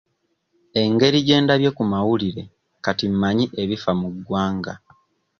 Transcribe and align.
Engeri 0.81 1.19
gye 1.25 1.37
ndabye 1.43 1.69
ku 1.77 1.83
mawulire 1.91 2.43
kati 2.83 3.05
mmanyi 3.13 3.45
ebifa 3.61 3.91
mu 4.01 4.07
ggwanga. 4.13 4.73